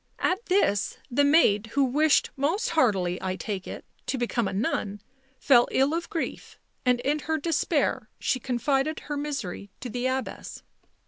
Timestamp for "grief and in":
6.09-7.19